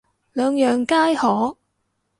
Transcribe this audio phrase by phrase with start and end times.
[0.33, 1.55] 兩樣皆可